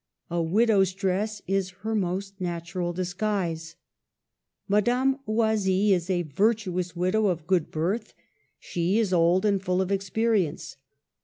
A 0.31 0.41
widow's 0.41 0.93
dress 0.95 1.43
is 1.45 1.69
her 1.85 1.93
most 1.93 2.41
natural 2.41 2.91
disguise. 2.91 3.75
Madame 4.67 5.19
Oisille 5.27 5.91
is 5.91 6.09
a 6.09 6.23
virtuous 6.23 6.95
widow 6.95 7.27
of 7.27 7.45
good 7.45 7.69
birth; 7.69 8.15
she 8.57 8.97
is 8.97 9.13
old 9.13 9.45
and 9.45 9.61
full 9.61 9.79
of 9.79 9.91
experience. 9.91 10.75